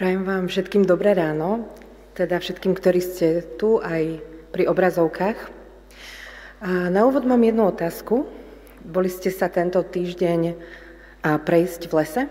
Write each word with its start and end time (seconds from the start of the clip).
Prajem 0.00 0.24
vám 0.24 0.48
všetkým 0.48 0.88
dobré 0.88 1.12
ráno, 1.12 1.68
teda 2.16 2.40
všetkým, 2.40 2.72
ktorí 2.72 3.04
ste 3.04 3.44
tu 3.60 3.84
aj 3.84 4.24
pri 4.48 4.64
obrazovkách. 4.64 5.36
A 6.64 6.88
na 6.88 7.04
úvod 7.04 7.28
mám 7.28 7.44
jednu 7.44 7.68
otázku. 7.68 8.24
Boli 8.80 9.12
ste 9.12 9.28
sa 9.28 9.52
tento 9.52 9.76
týždeň 9.84 10.56
prejsť 11.20 11.80
v 11.84 11.92
lese? 11.92 12.22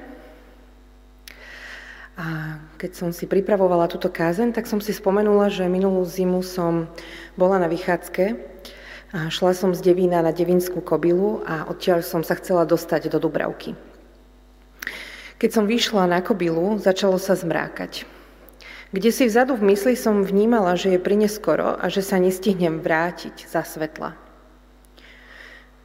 A 2.18 2.58
keď 2.82 2.92
som 2.98 3.14
si 3.14 3.30
pripravovala 3.30 3.86
túto 3.86 4.10
kázen, 4.10 4.50
tak 4.50 4.66
som 4.66 4.82
si 4.82 4.90
spomenula, 4.90 5.54
že 5.54 5.70
minulú 5.70 6.02
zimu 6.10 6.42
som 6.42 6.90
bola 7.38 7.62
na 7.62 7.70
vychádzke 7.70 8.34
a 9.14 9.30
šla 9.30 9.54
som 9.54 9.78
z 9.78 9.94
Devína 9.94 10.26
na 10.26 10.34
Devinskú 10.34 10.82
kobilu 10.82 11.46
a 11.46 11.70
odtiaľ 11.70 12.02
som 12.02 12.26
sa 12.26 12.34
chcela 12.34 12.66
dostať 12.66 13.14
do 13.14 13.22
Dubravky. 13.22 13.78
Keď 15.40 15.50
som 15.56 15.72
vyšla 15.72 16.04
na 16.12 16.20
kobilu, 16.20 16.76
začalo 16.84 17.16
sa 17.16 17.32
zmrákať. 17.32 18.04
Kde 18.92 19.08
si 19.08 19.24
vzadu 19.24 19.56
v 19.56 19.72
mysli 19.72 19.96
som 19.96 20.20
vnímala, 20.20 20.76
že 20.76 20.92
je 20.92 21.00
prineskoro 21.00 21.80
a 21.80 21.88
že 21.88 22.04
sa 22.04 22.20
nestihnem 22.20 22.84
vrátiť 22.84 23.48
za 23.48 23.64
svetla. 23.64 24.20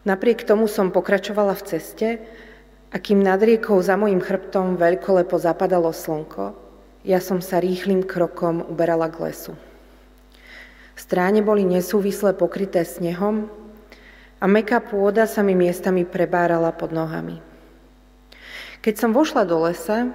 Napriek 0.02 0.42
tomu 0.42 0.66
som 0.66 0.90
pokračovala 0.90 1.54
v 1.54 1.66
ceste 1.70 2.08
a 2.90 2.96
kým 2.98 3.22
nad 3.22 3.38
riekou 3.38 3.78
za 3.78 3.94
mojim 3.94 4.18
chrbtom 4.18 4.74
veľkolepo 4.74 5.38
zapadalo 5.38 5.94
slnko, 5.94 6.58
ja 7.06 7.22
som 7.22 7.38
sa 7.38 7.62
rýchlým 7.62 8.02
krokom 8.02 8.64
uberala 8.66 9.06
k 9.06 9.30
lesu. 9.30 9.54
Stráne 10.98 11.46
boli 11.46 11.62
nesúvisle 11.62 12.34
pokryté 12.34 12.82
snehom 12.82 13.46
a 14.42 14.44
meká 14.50 14.82
pôda 14.82 15.30
sa 15.30 15.46
mi 15.46 15.54
miestami 15.54 16.02
prebárala 16.02 16.74
pod 16.74 16.90
nohami. 16.90 17.53
Keď 18.84 19.00
som 19.00 19.16
vošla 19.16 19.48
do 19.48 19.64
lesa, 19.64 20.12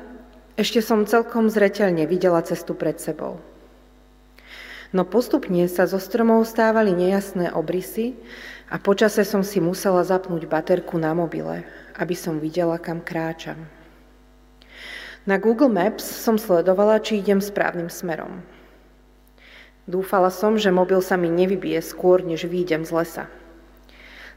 ešte 0.54 0.86
som 0.86 1.10
celkom 1.10 1.50
zreteľne 1.50 2.05
videla 2.05 2.38
cestu 2.46 2.77
pred 2.77 3.02
sebou. 3.02 3.41
No 4.93 5.10
postupne 5.10 5.66
sa 5.66 5.90
zo 5.90 5.98
stromov 5.98 6.46
stávali 6.46 6.93
nejasné 6.93 7.49
obrysy 7.49 8.13
a 8.70 8.77
počase 8.77 9.26
som 9.26 9.41
si 9.41 9.58
musela 9.58 10.05
zapnúť 10.05 10.46
baterku 10.46 11.02
na 11.02 11.18
mobile, 11.18 11.66
aby 11.98 12.13
som 12.13 12.38
videla, 12.38 12.77
kam 12.77 13.02
kráčam. 13.02 13.58
Na 15.26 15.41
Google 15.41 15.74
Maps 15.74 16.05
som 16.05 16.38
sledovala, 16.38 17.02
či 17.02 17.26
idem 17.26 17.41
správnym 17.41 17.90
smerom. 17.90 18.46
Dúfala 19.90 20.30
som, 20.30 20.62
že 20.62 20.70
mobil 20.70 21.02
sa 21.02 21.18
mi 21.18 21.34
nevybije 21.34 21.82
skôr, 21.82 22.21
než 22.21 22.46
výjdem 22.46 22.86
z 22.86 22.93
lesa. 22.93 23.26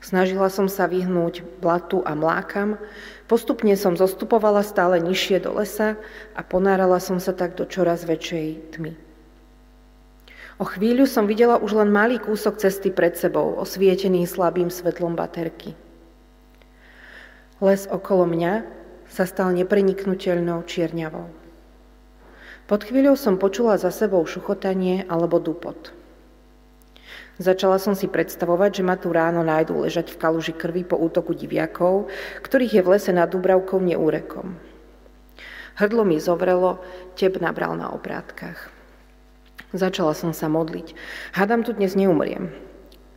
Snažila 0.02 0.50
som 0.50 0.66
sa 0.66 0.90
vyhnúť 0.90 1.62
blatu 1.62 2.02
a 2.02 2.18
mlákam, 2.18 2.74
postupne 3.32 3.72
som 3.80 3.96
zostupovala 3.96 4.60
stále 4.60 5.00
nižšie 5.00 5.40
do 5.40 5.56
lesa 5.56 5.96
a 6.36 6.44
ponárala 6.44 7.00
som 7.00 7.16
sa 7.16 7.32
tak 7.32 7.56
do 7.56 7.64
čoraz 7.64 8.04
väčšej 8.04 8.76
tmy. 8.76 8.92
O 10.60 10.68
chvíľu 10.68 11.08
som 11.08 11.24
videla 11.24 11.56
už 11.56 11.80
len 11.80 11.88
malý 11.88 12.20
kúsok 12.20 12.60
cesty 12.60 12.92
pred 12.92 13.16
sebou, 13.16 13.56
osvietený 13.56 14.28
slabým 14.28 14.68
svetlom 14.68 15.16
baterky. 15.16 15.72
Les 17.64 17.88
okolo 17.88 18.28
mňa 18.28 18.68
sa 19.08 19.24
stal 19.24 19.56
nepreniknutelnou 19.56 20.68
čierňavou. 20.68 21.32
Pod 22.68 22.80
chvíľou 22.84 23.16
som 23.16 23.40
počula 23.40 23.80
za 23.80 23.88
sebou 23.88 24.28
šuchotanie 24.28 25.08
alebo 25.08 25.40
dupot. 25.40 25.96
Začala 27.42 27.82
som 27.82 27.98
si 27.98 28.06
predstavovať, 28.06 28.78
že 28.78 28.86
ma 28.86 28.94
tu 28.94 29.10
ráno 29.10 29.42
nájdú 29.42 29.82
ležať 29.82 30.14
v 30.14 30.20
kaluži 30.22 30.54
krvi 30.54 30.86
po 30.86 30.94
útoku 30.94 31.34
diviakov, 31.34 32.06
ktorých 32.46 32.78
je 32.78 32.82
v 32.86 32.90
lese 32.94 33.10
nad 33.10 33.26
Dubravkou 33.26 33.82
neúrekom. 33.82 34.54
Hrdlo 35.74 36.06
mi 36.06 36.22
zovrelo, 36.22 36.78
teb 37.18 37.42
nabral 37.42 37.74
na 37.74 37.90
obrátkach. 37.90 38.70
Začala 39.74 40.14
som 40.14 40.30
sa 40.30 40.46
modliť. 40.46 40.94
Hádam 41.34 41.66
tu 41.66 41.74
dnes 41.74 41.98
neumriem. 41.98 42.54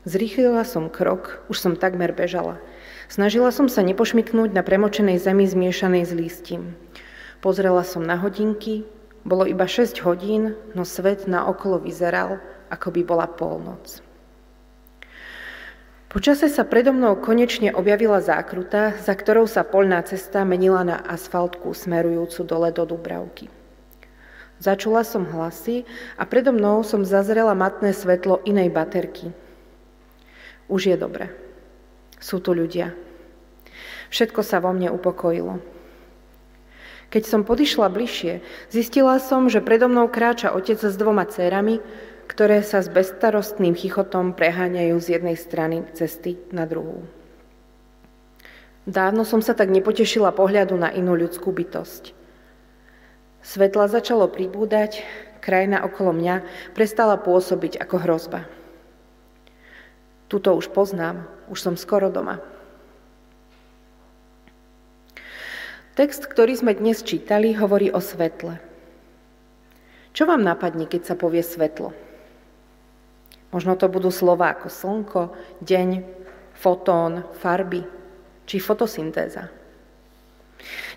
Zrýchlila 0.09 0.65
som 0.65 0.89
krok, 0.89 1.45
už 1.45 1.61
som 1.61 1.73
takmer 1.77 2.09
bežala. 2.09 2.57
Snažila 3.05 3.53
som 3.53 3.69
sa 3.69 3.85
nepošmiknúť 3.85 4.57
na 4.57 4.65
premočenej 4.65 5.21
zemi 5.21 5.45
zmiešanej 5.45 6.01
s 6.01 6.13
lístím. 6.17 6.73
Pozrela 7.45 7.85
som 7.85 8.01
na 8.01 8.17
hodinky, 8.17 8.89
bolo 9.21 9.45
iba 9.45 9.69
6 9.69 10.01
hodín, 10.01 10.57
no 10.73 10.81
svet 10.81 11.29
na 11.29 11.45
okolo 11.45 11.77
vyzeral, 11.77 12.41
ako 12.73 12.89
by 12.89 13.01
bola 13.05 13.29
polnoc. 13.29 14.04
Počase 16.15 16.47
sa 16.47 16.63
predo 16.63 16.95
mnou 16.95 17.19
konečne 17.19 17.75
objavila 17.75 18.23
zákruta, 18.23 18.95
za 19.03 19.11
ktorou 19.11 19.51
sa 19.51 19.67
polná 19.67 19.99
cesta 19.99 20.47
menila 20.47 20.79
na 20.87 20.95
asfaltku 20.95 21.75
smerujúcu 21.75 22.39
dole 22.47 22.71
do 22.71 22.87
Dubravky. 22.87 23.51
Začula 24.63 25.03
som 25.03 25.27
hlasy 25.27 25.83
a 26.15 26.23
predo 26.23 26.55
mnou 26.55 26.87
som 26.87 27.03
zazrela 27.03 27.51
matné 27.51 27.91
svetlo 27.91 28.39
inej 28.47 28.71
baterky. 28.71 29.35
Už 30.71 30.87
je 30.87 30.95
dobre. 30.95 31.35
Sú 32.23 32.39
tu 32.39 32.55
ľudia. 32.55 32.95
Všetko 34.07 34.39
sa 34.39 34.63
vo 34.63 34.71
mne 34.71 34.95
upokojilo. 34.95 35.59
Keď 37.11 37.23
som 37.27 37.43
podišla 37.43 37.91
bližšie, 37.91 38.39
zistila 38.71 39.19
som, 39.19 39.51
že 39.51 39.59
predo 39.59 39.91
mnou 39.91 40.07
kráča 40.07 40.55
otec 40.55 40.79
s 40.79 40.95
dvoma 40.95 41.27
cérami, 41.27 41.83
ktoré 42.25 42.65
sa 42.65 42.81
s 42.81 42.89
bezstarostným 42.89 43.77
chichotom 43.77 44.33
preháňajú 44.33 44.95
z 44.97 45.07
jednej 45.19 45.37
strany 45.37 45.85
cesty 45.93 46.41
na 46.49 46.65
druhú. 46.65 47.05
Dávno 48.85 49.25
som 49.25 49.41
sa 49.41 49.57
tak 49.57 49.73
nepotešila 49.73 50.29
pohľadu 50.33 50.77
na 50.77 50.93
inú 50.93 51.17
ľudskú 51.17 51.49
bytosť. 51.49 52.13
Svetla 53.41 53.89
začalo 53.89 54.29
pribúdať, 54.29 55.01
krajina 55.41 55.85
okolo 55.85 56.13
mňa 56.13 56.35
prestala 56.77 57.17
pôsobiť 57.17 57.81
ako 57.81 57.95
hrozba. 58.01 58.45
Tuto 60.29 60.57
už 60.57 60.73
poznám, 60.73 61.29
už 61.49 61.61
som 61.61 61.75
skoro 61.77 62.09
doma. 62.09 62.41
Text, 65.93 66.27
ktorý 66.27 66.57
sme 66.57 66.75
dnes 66.75 67.05
čítali, 67.05 67.55
hovorí 67.55 67.87
o 67.93 68.01
svetle. 68.03 68.59
Čo 70.11 70.27
vám 70.27 70.43
napadne, 70.43 70.89
keď 70.89 71.13
sa 71.13 71.15
povie 71.15 71.39
svetlo? 71.39 71.93
Možno 73.55 73.79
to 73.79 73.87
budú 73.87 74.11
slova 74.11 74.51
ako 74.51 74.67
slnko, 74.67 75.21
deň, 75.63 76.03
fotón, 76.59 77.23
farby 77.39 77.87
či 78.43 78.59
fotosyntéza. 78.59 79.47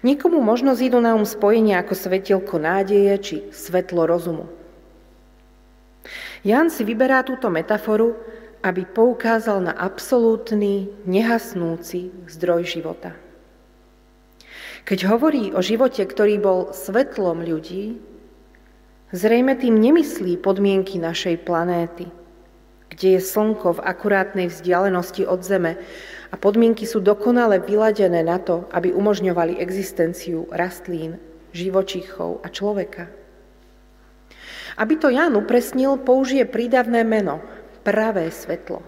Nikomu 0.02 0.42
možno 0.42 0.74
zídu 0.74 0.98
na 0.98 1.14
um 1.14 1.22
spojenia 1.22 1.78
ako 1.78 1.94
svetielko 1.94 2.58
nádeje 2.58 3.14
či 3.22 3.36
svetlo 3.54 4.10
rozumu. 4.10 4.50
Jan 6.42 6.66
si 6.66 6.82
vyberá 6.82 7.22
túto 7.22 7.46
metaforu, 7.46 8.19
aby 8.66 8.82
poukázal 8.90 9.62
na 9.62 9.75
absolútny, 9.78 10.90
nehasnúci 11.06 12.10
zdroj 12.26 12.66
života. 12.66 13.14
Keď 14.82 14.98
hovorí 15.06 15.54
o 15.54 15.62
živote, 15.62 16.02
ktorý 16.02 16.42
bol 16.42 16.75
svetlom 16.75 17.46
ľudí, 17.46 18.02
zrejme 19.14 19.54
tým 19.54 19.78
nemyslí 19.78 20.42
podmienky 20.42 20.98
našej 20.98 21.46
planéty– 21.46 22.10
kde 22.98 23.14
je 23.14 23.20
slnko 23.22 23.78
v 23.78 23.84
akurátnej 23.86 24.50
vzdialenosti 24.50 25.22
od 25.22 25.38
Zeme 25.47 25.78
a 26.28 26.34
podmienky 26.34 26.82
sú 26.82 26.98
dokonale 26.98 27.62
vyladené 27.62 28.26
na 28.26 28.42
to, 28.42 28.66
aby 28.75 28.91
umožňovali 28.91 29.62
existenciu 29.62 30.50
rastlín, 30.50 31.22
živočíchov 31.54 32.42
a 32.42 32.50
človeka. 32.50 33.06
Aby 34.75 34.98
to 34.98 35.14
Jan 35.14 35.38
upresnil, 35.38 36.03
použije 36.03 36.42
prídavné 36.42 37.06
meno, 37.06 37.38
pravé 37.87 38.34
svetlo. 38.34 38.82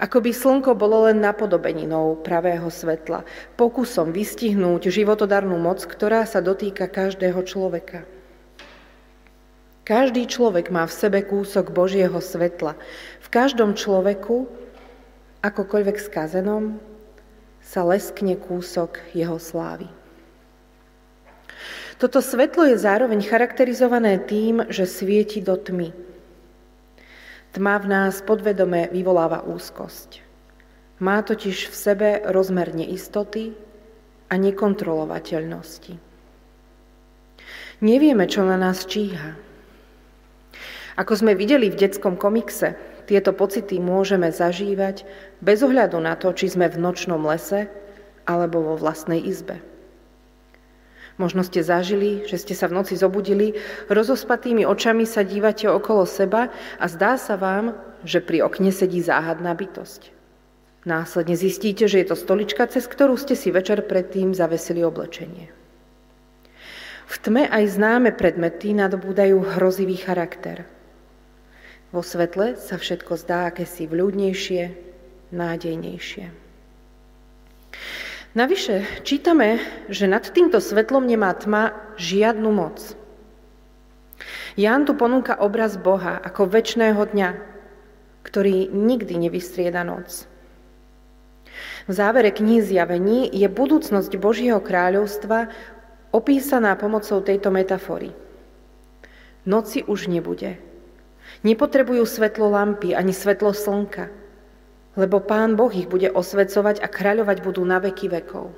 Ako 0.00 0.24
by 0.24 0.32
slnko 0.32 0.72
bolo 0.74 1.06
len 1.06 1.20
napodobeninou 1.20 2.18
pravého 2.24 2.66
svetla, 2.72 3.22
pokusom 3.54 4.10
vystihnúť 4.10 4.88
životodarnú 4.90 5.54
moc, 5.60 5.84
ktorá 5.84 6.24
sa 6.24 6.40
dotýka 6.40 6.88
každého 6.88 7.44
človeka. 7.46 8.08
Každý 9.84 10.24
človek 10.24 10.72
má 10.72 10.88
v 10.88 10.96
sebe 10.96 11.20
kúsok 11.20 11.68
Božieho 11.68 12.16
svetla. 12.16 12.72
V 13.20 13.28
každom 13.28 13.76
človeku, 13.76 14.48
akokoľvek 15.44 15.96
skazenom, 16.00 16.80
sa 17.60 17.84
leskne 17.84 18.40
kúsok 18.40 19.04
jeho 19.12 19.36
slávy. 19.36 19.84
Toto 22.00 22.24
svetlo 22.24 22.64
je 22.64 22.80
zároveň 22.80 23.20
charakterizované 23.28 24.24
tým, 24.24 24.64
že 24.72 24.88
svieti 24.88 25.44
do 25.44 25.54
tmy. 25.54 25.92
Tma 27.54 27.74
v 27.78 27.86
nás 27.86 28.18
podvedome 28.24 28.88
vyvoláva 28.88 29.46
úzkosť. 29.46 30.24
Má 30.98 31.22
totiž 31.22 31.70
v 31.70 31.76
sebe 31.76 32.08
rozmer 32.24 32.72
neistoty 32.72 33.54
a 34.26 34.34
nekontrolovateľnosti. 34.40 35.94
Nevieme, 37.84 38.24
čo 38.26 38.42
na 38.48 38.56
nás 38.56 38.88
číha. 38.88 39.53
Ako 40.94 41.18
sme 41.18 41.34
videli 41.34 41.70
v 41.70 41.78
detskom 41.78 42.14
komikse, 42.14 42.78
tieto 43.04 43.34
pocity 43.36 43.82
môžeme 43.82 44.30
zažívať 44.30 45.04
bez 45.42 45.60
ohľadu 45.60 45.98
na 46.00 46.14
to, 46.16 46.32
či 46.32 46.48
sme 46.48 46.70
v 46.70 46.80
nočnom 46.80 47.20
lese 47.26 47.68
alebo 48.24 48.62
vo 48.62 48.74
vlastnej 48.78 49.20
izbe. 49.20 49.60
Možno 51.14 51.46
ste 51.46 51.62
zažili, 51.62 52.26
že 52.26 52.42
ste 52.42 52.58
sa 52.58 52.66
v 52.66 52.82
noci 52.82 52.98
zobudili, 52.98 53.54
rozospatými 53.86 54.66
očami 54.66 55.06
sa 55.06 55.22
dívate 55.22 55.70
okolo 55.70 56.02
seba 56.10 56.50
a 56.78 56.84
zdá 56.90 57.14
sa 57.14 57.38
vám, 57.38 57.74
že 58.02 58.18
pri 58.18 58.42
okne 58.42 58.74
sedí 58.74 58.98
záhadná 58.98 59.54
bytosť. 59.54 60.10
Následne 60.84 61.38
zistíte, 61.38 61.86
že 61.86 62.02
je 62.02 62.06
to 62.12 62.16
stolička, 62.18 62.66
cez 62.66 62.84
ktorú 62.90 63.14
ste 63.16 63.38
si 63.38 63.54
večer 63.54 63.86
predtým 63.86 64.34
zavesili 64.34 64.82
oblečenie. 64.82 65.48
V 67.04 67.16
tme 67.20 67.46
aj 67.48 67.78
známe 67.78 68.10
predmety 68.12 68.74
nadobúdajú 68.74 69.56
hrozivý 69.56 69.96
charakter. 69.96 70.66
Vo 71.94 72.02
svetle 72.02 72.58
sa 72.58 72.74
všetko 72.74 73.14
zdá 73.14 73.54
akési 73.54 73.86
vľúdnejšie, 73.86 74.62
nádejnejšie. 75.30 76.26
Navyše 78.34 79.06
čítame, 79.06 79.62
že 79.86 80.10
nad 80.10 80.26
týmto 80.26 80.58
svetlom 80.58 81.06
nemá 81.06 81.30
tma 81.38 81.70
žiadnu 81.94 82.50
moc. 82.50 82.98
Ján 84.58 84.90
tu 84.90 84.98
ponúka 84.98 85.38
obraz 85.38 85.78
Boha 85.78 86.18
ako 86.18 86.50
väčšného 86.50 86.98
dňa, 86.98 87.30
ktorý 88.26 88.74
nikdy 88.74 89.14
nevystrieda 89.14 89.86
noc. 89.86 90.26
V 91.86 91.92
závere 91.94 92.34
knihy 92.34 92.58
Zjavení 92.58 93.30
je 93.30 93.46
budúcnosť 93.46 94.18
Božieho 94.18 94.58
kráľovstva 94.58 95.46
opísaná 96.10 96.74
pomocou 96.74 97.22
tejto 97.22 97.54
metafory. 97.54 98.10
Noci 99.46 99.86
už 99.86 100.10
nebude. 100.10 100.73
Nepotrebujú 101.44 102.08
svetlo 102.08 102.48
lampy 102.48 102.96
ani 102.96 103.12
svetlo 103.12 103.52
slnka– 103.52 104.08
lebo 104.94 105.18
Pán 105.18 105.58
Boh 105.58 105.70
ich 105.74 105.90
bude 105.90 106.10
osvecovať 106.10 106.82
a 106.82 106.86
kráľovať 106.86 107.42
budú 107.42 107.62
na 107.66 107.82
veky 107.82 108.06
vekov. 108.10 108.54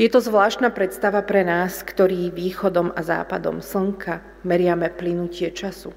Je 0.00 0.08
to 0.08 0.24
zvláštna 0.24 0.72
predstava 0.72 1.20
pre 1.20 1.44
nás, 1.44 1.84
ktorí 1.84 2.32
východom 2.32 2.96
a 2.96 3.00
západom 3.04 3.60
slnka 3.60 4.24
meriame 4.40 4.88
plynutie 4.88 5.52
času. 5.52 5.92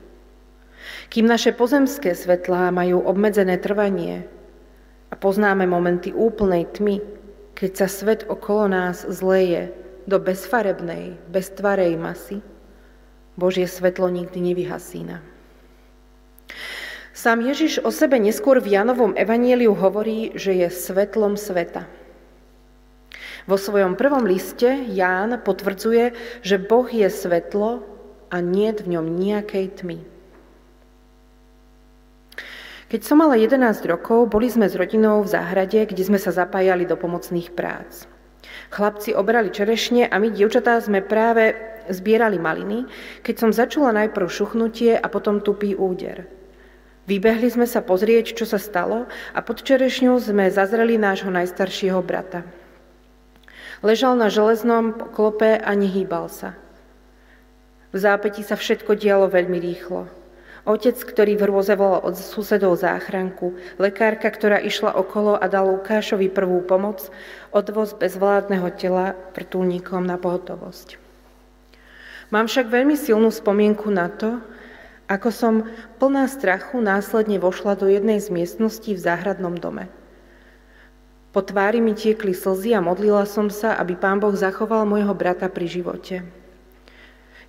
Kým 1.08 1.26
naše 1.26 1.56
pozemské 1.56 2.12
svetlá 2.12 2.76
majú 2.76 3.00
obmedzené 3.08 3.56
trvanie 3.56 4.28
a 5.10 5.16
poznáme 5.16 5.64
momenty 5.64 6.12
úplnej 6.12 6.68
tmy, 6.76 7.00
keď 7.56 7.72
sa 7.72 7.88
svet 7.88 8.28
okolo 8.28 8.68
nás 8.68 9.08
zleje 9.08 9.72
do 10.06 10.20
bezfarebnej, 10.20 11.16
beztvarej 11.32 11.96
masy, 11.96 12.44
Božie 13.36 13.68
svetlo 13.68 14.08
nikdy 14.08 14.40
nevyhasína. 14.52 15.20
Sám 17.16 17.48
Ježiš 17.48 17.80
o 17.84 17.92
sebe 17.96 18.20
neskôr 18.20 18.60
v 18.60 18.76
Janovom 18.76 19.16
evanieliu 19.16 19.72
hovorí, 19.72 20.36
že 20.36 20.52
je 20.56 20.68
svetlom 20.68 21.40
sveta. 21.40 21.88
Vo 23.48 23.56
svojom 23.56 23.96
prvom 23.96 24.26
liste 24.26 24.68
Ján 24.92 25.38
potvrdzuje, 25.40 26.12
že 26.42 26.58
Boh 26.58 26.88
je 26.90 27.08
svetlo 27.08 27.86
a 28.34 28.42
nie 28.42 28.74
v 28.74 28.98
ňom 28.98 29.06
nejakej 29.06 29.66
tmy. 29.80 30.00
Keď 32.86 33.02
som 33.02 33.22
mala 33.22 33.38
11 33.38 33.82
rokov, 33.90 34.30
boli 34.30 34.46
sme 34.50 34.70
s 34.70 34.78
rodinou 34.78 35.26
v 35.26 35.32
záhrade, 35.32 35.90
kde 35.90 36.04
sme 36.06 36.22
sa 36.22 36.30
zapájali 36.30 36.86
do 36.86 36.94
pomocných 36.94 37.54
prác. 37.54 38.06
Chlapci 38.74 39.16
obrali 39.16 39.50
čerešne 39.50 40.10
a 40.10 40.16
my, 40.20 40.32
dievčatá, 40.32 40.80
sme 40.82 41.06
práve 41.06 41.56
zbierali 41.90 42.42
maliny, 42.42 42.90
keď 43.22 43.36
som 43.38 43.52
začula 43.54 43.94
najprv 43.94 44.26
šuchnutie 44.26 44.98
a 44.98 45.08
potom 45.10 45.42
tupý 45.42 45.78
úder. 45.78 46.26
Vybehli 47.06 47.46
sme 47.54 47.70
sa 47.70 47.86
pozrieť, 47.86 48.34
čo 48.34 48.50
sa 48.50 48.58
stalo 48.58 49.06
a 49.34 49.40
pod 49.46 49.62
čerešňou 49.62 50.18
sme 50.18 50.50
zazreli 50.50 50.98
nášho 50.98 51.30
najstaršieho 51.30 52.02
brata. 52.02 52.42
Ležal 53.86 54.18
na 54.18 54.34
železnom 54.34 55.14
klope 55.14 55.62
a 55.62 55.72
nehýbal 55.78 56.34
sa. 56.34 56.58
V 57.94 58.02
zápäti 58.02 58.42
sa 58.42 58.58
všetko 58.58 58.98
dialo 58.98 59.30
veľmi 59.30 59.62
rýchlo. 59.62 60.25
Otec, 60.66 60.98
ktorý 60.98 61.38
v 61.38 61.46
hrôze 61.46 61.78
volal 61.78 62.02
od 62.02 62.18
susedov 62.18 62.74
záchranku, 62.82 63.54
lekárka, 63.78 64.34
ktorá 64.34 64.58
išla 64.58 64.98
okolo 64.98 65.38
a 65.38 65.46
dala 65.46 65.78
Lukášovi 65.78 66.34
prvú 66.34 66.66
pomoc, 66.66 67.06
odvoz 67.54 67.94
bezvládneho 67.94 68.74
tela 68.74 69.14
vrtulníkom 69.38 70.02
na 70.02 70.18
pohotovosť. 70.18 70.98
Mám 72.34 72.50
však 72.50 72.74
veľmi 72.74 72.98
silnú 72.98 73.30
spomienku 73.30 73.94
na 73.94 74.10
to, 74.10 74.42
ako 75.06 75.30
som 75.30 75.54
plná 76.02 76.26
strachu 76.26 76.82
následne 76.82 77.38
vošla 77.38 77.78
do 77.78 77.86
jednej 77.86 78.18
z 78.18 78.34
miestností 78.34 78.98
v 78.98 79.04
záhradnom 79.06 79.54
dome. 79.54 79.86
Po 81.30 81.46
tvári 81.46 81.78
mi 81.78 81.94
tiekli 81.94 82.34
slzy 82.34 82.74
a 82.74 82.82
modlila 82.82 83.30
som 83.30 83.54
sa, 83.54 83.78
aby 83.78 83.94
pán 83.94 84.18
Boh 84.18 84.34
zachoval 84.34 84.90
môjho 84.90 85.14
brata 85.14 85.46
pri 85.46 85.70
živote. 85.70 86.26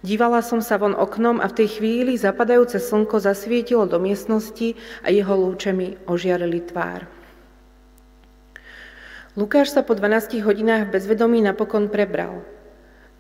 Dívala 0.06 0.38
som 0.38 0.62
sa 0.62 0.78
von 0.78 0.94
oknom 0.94 1.42
a 1.42 1.50
v 1.50 1.56
tej 1.58 1.82
chvíli 1.82 2.14
zapadajúce 2.14 2.78
slnko 2.78 3.18
zasvietilo 3.18 3.90
do 3.90 3.98
miestnosti 3.98 4.78
a 5.02 5.10
jeho 5.10 5.34
lúče 5.34 5.74
mi 5.74 5.98
ožiarili 6.06 6.62
tvár. 6.62 7.10
Lukáš 9.34 9.74
sa 9.74 9.82
po 9.82 9.98
12 9.98 10.46
hodinách 10.46 10.94
bezvedomí 10.94 11.42
napokon 11.42 11.90
prebral. 11.90 12.46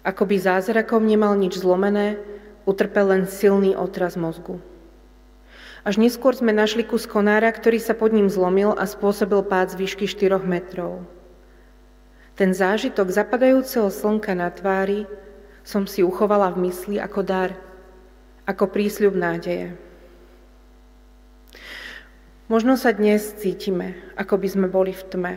Ako 0.06 0.30
by 0.30 0.38
zázrakom 0.38 1.02
nemal 1.02 1.34
nič 1.34 1.58
zlomené, 1.58 2.22
utrpel 2.70 3.10
len 3.10 3.26
silný 3.26 3.74
otraz 3.74 4.14
mozgu. 4.14 4.62
Až 5.82 5.98
neskôr 5.98 6.38
sme 6.38 6.54
našli 6.54 6.86
kus 6.86 7.10
konára, 7.10 7.50
ktorý 7.50 7.82
sa 7.82 7.98
pod 7.98 8.14
ním 8.14 8.30
zlomil 8.30 8.78
a 8.78 8.86
spôsobil 8.86 9.42
pád 9.42 9.74
z 9.74 9.82
výšky 9.82 10.06
4 10.06 10.38
metrov. 10.46 11.02
Ten 12.38 12.54
zážitok 12.54 13.10
zapadajúceho 13.10 13.90
slnka 13.90 14.38
na 14.38 14.54
tvári 14.54 15.25
som 15.66 15.82
si 15.90 16.06
uchovala 16.06 16.54
v 16.54 16.70
mysli 16.70 17.02
ako 17.02 17.26
dar, 17.26 17.50
ako 18.46 18.70
prísľub 18.70 19.18
nádeje. 19.18 19.74
Možno 22.46 22.78
sa 22.78 22.94
dnes 22.94 23.34
cítime, 23.42 23.98
ako 24.14 24.38
by 24.38 24.46
sme 24.46 24.66
boli 24.70 24.94
v 24.94 25.02
tme. 25.10 25.34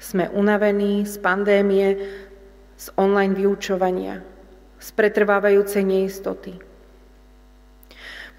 Sme 0.00 0.32
unavení 0.32 1.04
z 1.04 1.20
pandémie, 1.20 2.00
z 2.80 2.88
online 2.96 3.36
vyučovania, 3.36 4.24
z 4.80 4.88
pretrvávajúcej 4.96 5.84
neistoty. 5.84 6.56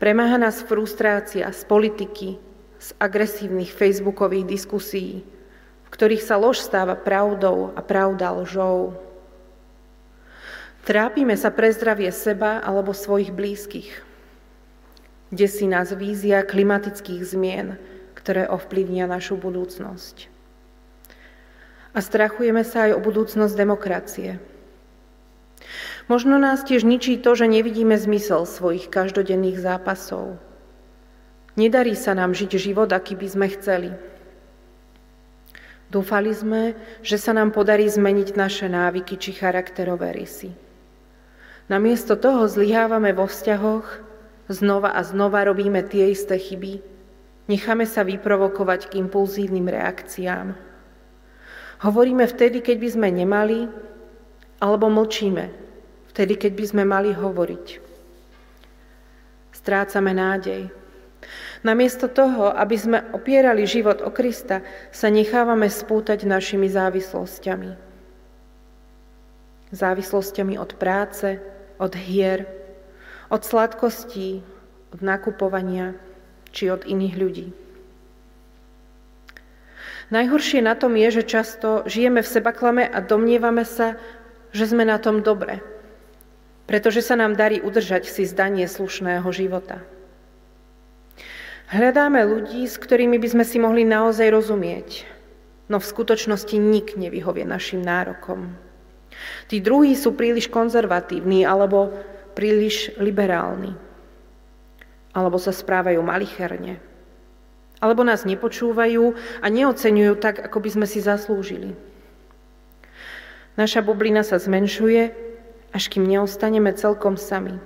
Premáha 0.01 0.41
nás 0.41 0.65
frustrácia 0.65 1.45
z 1.53 1.61
politiky, 1.69 2.41
z 2.81 2.89
agresívnych 2.97 3.69
facebookových 3.69 4.49
diskusí, 4.49 5.21
v 5.85 5.89
ktorých 5.93 6.25
sa 6.25 6.41
lož 6.41 6.63
stáva 6.63 6.97
pravdou 6.97 7.69
a 7.77 7.85
pravda 7.85 8.33
lžou. 8.33 9.08
Trápime 10.87 11.35
sa 11.35 11.49
pre 11.49 11.71
zdravie 11.73 12.11
seba 12.11 12.63
alebo 12.63 12.95
svojich 12.95 13.33
blízkych. 13.33 14.05
Desí 15.29 15.69
nás 15.69 15.93
vízia 15.93 16.41
klimatických 16.41 17.21
zmien, 17.21 17.77
ktoré 18.17 18.49
ovplyvnia 18.49 19.05
našu 19.05 19.37
budúcnosť. 19.37 20.29
A 21.93 21.99
strachujeme 22.01 22.65
sa 22.65 22.89
aj 22.89 22.97
o 22.97 23.03
budúcnosť 23.03 23.53
demokracie, 23.53 24.41
Možno 26.09 26.41
nás 26.41 26.65
tiež 26.65 26.81
ničí 26.89 27.21
to, 27.21 27.37
že 27.37 27.45
nevidíme 27.45 27.93
zmysel 27.93 28.49
svojich 28.49 28.89
každodenných 28.89 29.61
zápasov. 29.61 30.41
Nedarí 31.53 31.93
sa 31.93 32.17
nám 32.17 32.33
žiť 32.33 32.57
život, 32.57 32.89
aký 32.89 33.13
by 33.13 33.27
sme 33.29 33.47
chceli. 33.53 33.93
Dúfali 35.93 36.33
sme, 36.33 36.73
že 37.05 37.21
sa 37.21 37.33
nám 37.33 37.53
podarí 37.53 37.85
zmeniť 37.85 38.33
naše 38.33 38.65
návyky 38.65 39.21
či 39.21 39.37
charakterové 39.37 40.17
rysy. 40.17 40.49
Namiesto 41.69 42.17
toho 42.17 42.49
zlyhávame 42.49 43.13
vo 43.13 43.29
vzťahoch, 43.29 43.85
znova 44.49 44.89
a 44.97 45.05
znova 45.05 45.45
robíme 45.45 45.85
tie 45.85 46.09
isté 46.09 46.41
chyby, 46.41 46.81
necháme 47.45 47.85
sa 47.85 48.01
vyprovokovať 48.01 48.89
k 48.89 48.97
impulzívnym 49.05 49.69
reakciám. 49.69 50.57
Hovoríme 51.85 52.25
vtedy, 52.25 52.65
keď 52.65 52.77
by 52.81 52.89
sme 52.89 53.07
nemali, 53.13 53.69
alebo 54.57 54.89
mlčíme, 54.89 55.45
vtedy, 56.09 56.41
keď 56.41 56.51
by 56.57 56.65
sme 56.65 56.83
mali 56.89 57.13
hovoriť. 57.13 57.65
Strácame 59.53 60.09
nádej. 60.17 60.73
Namiesto 61.61 62.09
toho, 62.09 62.49
aby 62.49 62.75
sme 62.79 62.99
opierali 63.13 63.69
život 63.69 64.01
o 64.01 64.09
Krista, 64.09 64.65
sa 64.89 65.13
nechávame 65.13 65.69
spútať 65.69 66.25
našimi 66.25 66.65
závislosťami. 66.65 67.71
Závislosťami 69.69 70.55
od 70.57 70.71
práce, 70.73 71.58
od 71.79 71.95
hier, 71.95 72.45
od 73.31 73.41
sladkostí, 73.41 74.43
od 74.93 74.99
nakupovania 74.99 75.95
či 76.51 76.67
od 76.69 76.83
iných 76.83 77.15
ľudí. 77.15 77.47
Najhoršie 80.09 80.65
na 80.65 80.73
tom 80.73 80.97
je, 80.97 81.21
že 81.21 81.23
často 81.23 81.85
žijeme 81.85 82.25
v 82.25 82.31
sebaklame 82.33 82.83
a 82.83 82.97
domnievame 82.97 83.61
sa, 83.61 83.95
že 84.49 84.65
sme 84.65 84.81
na 84.81 84.97
tom 84.97 85.21
dobre, 85.21 85.61
pretože 86.65 87.05
sa 87.05 87.13
nám 87.13 87.37
darí 87.37 87.61
udržať 87.61 88.09
si 88.09 88.25
zdanie 88.25 88.65
slušného 88.65 89.29
života. 89.29 89.85
Hľadáme 91.69 92.25
ľudí, 92.25 92.65
s 92.65 92.81
ktorými 92.81 93.21
by 93.21 93.27
sme 93.29 93.45
si 93.45 93.61
mohli 93.61 93.85
naozaj 93.85 94.33
rozumieť, 94.33 95.05
no 95.69 95.77
v 95.77 95.85
skutočnosti 95.85 96.57
nik 96.57 96.97
nevyhovie 96.97 97.45
našim 97.45 97.85
nárokom. 97.85 98.57
Tí 99.47 99.59
druhí 99.59 99.93
sú 99.97 100.15
príliš 100.15 100.47
konzervatívni 100.47 101.43
alebo 101.43 101.91
príliš 102.37 102.95
liberálni. 103.01 103.75
Alebo 105.11 105.41
sa 105.41 105.51
správajú 105.51 105.99
malicherne. 105.99 106.79
Alebo 107.79 108.03
nás 108.03 108.27
nepočúvajú 108.27 109.15
a 109.39 109.47
neocenujú 109.47 110.19
tak, 110.19 110.43
ako 110.43 110.57
by 110.59 110.69
sme 110.69 110.85
si 110.87 110.99
zaslúžili. 110.99 111.75
Naša 113.55 113.83
bublina 113.83 114.23
sa 114.23 114.39
zmenšuje, 114.39 115.11
až 115.75 115.83
kým 115.91 116.07
neostaneme 116.07 116.71
celkom 116.75 117.19
sami. 117.19 117.59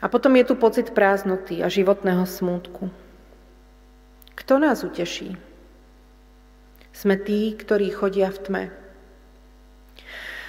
A 0.00 0.12
potom 0.12 0.36
je 0.36 0.44
tu 0.44 0.54
pocit 0.60 0.92
prázdnoty 0.92 1.64
a 1.64 1.72
životného 1.72 2.28
smútku. 2.28 2.92
Kto 4.36 4.60
nás 4.60 4.84
uteší? 4.84 5.40
Sme 6.92 7.16
tí, 7.16 7.56
ktorí 7.56 7.92
chodia 7.92 8.28
v 8.28 8.38
tme. 8.44 8.64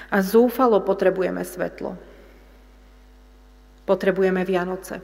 A 0.07 0.23
zúfalo 0.23 0.79
potrebujeme 0.83 1.43
svetlo. 1.43 1.99
Potrebujeme 3.87 4.43
Vianoce. 4.43 4.99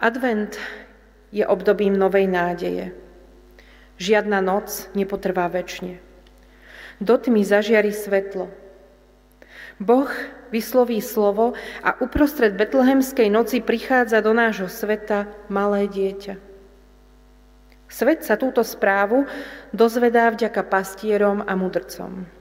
Advent 0.00 0.56
je 1.28 1.44
obdobím 1.44 1.92
novej 1.92 2.24
nádeje. 2.24 2.96
Žiadna 4.00 4.40
noc 4.40 4.88
nepotrvá 4.96 5.44
väčšine. 5.52 6.00
Do 7.00 7.20
tmy 7.20 7.44
zažiari 7.44 7.92
svetlo. 7.92 8.48
Boh 9.80 10.08
vysloví 10.52 11.00
slovo 11.00 11.56
a 11.84 11.96
uprostred 12.00 12.56
betlehemskej 12.56 13.28
noci 13.32 13.60
prichádza 13.64 14.20
do 14.20 14.32
nášho 14.32 14.68
sveta 14.68 15.28
malé 15.52 15.88
dieťa. 15.88 16.36
Svet 17.90 18.24
sa 18.24 18.36
túto 18.40 18.64
správu 18.64 19.28
dozvedá 19.72 20.32
vďaka 20.32 20.64
pastierom 20.64 21.44
a 21.44 21.52
mudrcom. 21.56 22.39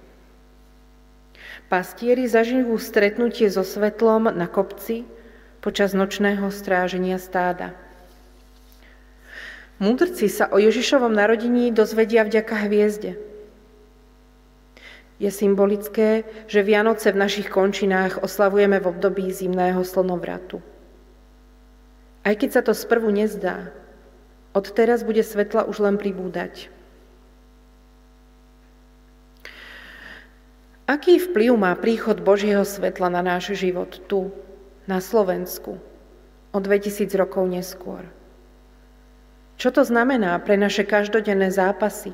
Pastieri 1.69 2.25
zažijú 2.25 2.73
stretnutie 2.81 3.45
so 3.45 3.61
svetlom 3.61 4.33
na 4.33 4.49
kopci 4.49 5.05
počas 5.61 5.93
nočného 5.93 6.49
stráženia 6.49 7.21
stáda. 7.21 7.77
Mudrci 9.77 10.27
sa 10.33 10.49
o 10.49 10.57
Ježišovom 10.57 11.13
narodení 11.13 11.69
dozvedia 11.69 12.25
vďaka 12.25 12.67
hviezde. 12.67 13.21
Je 15.21 15.29
symbolické, 15.29 16.25
že 16.49 16.65
Vianoce 16.65 17.13
v 17.13 17.21
našich 17.21 17.53
končinách 17.53 18.25
oslavujeme 18.25 18.81
v 18.81 18.89
období 18.89 19.29
zimného 19.29 19.85
slnovratu. 19.85 20.65
Aj 22.25 22.33
keď 22.33 22.49
sa 22.49 22.61
to 22.65 22.73
sprvu 22.73 23.13
nezdá, 23.13 23.69
od 24.57 24.65
teraz 24.73 25.05
bude 25.05 25.21
svetla 25.21 25.69
už 25.69 25.85
len 25.85 26.01
pribúdať. 26.01 26.73
Aký 30.89 31.21
vplyv 31.21 31.53
má 31.53 31.77
príchod 31.77 32.17
Božieho 32.17 32.65
svetla 32.65 33.13
na 33.13 33.21
náš 33.21 33.53
život 33.53 34.01
tu, 34.09 34.33
na 34.89 34.97
Slovensku, 34.97 35.77
o 36.49 36.57
2000 36.57 37.13
rokov 37.13 37.45
neskôr? 37.45 38.09
Čo 39.61 39.69
to 39.69 39.85
znamená 39.85 40.33
pre 40.41 40.57
naše 40.57 40.81
každodenné 40.81 41.53
zápasy, 41.53 42.09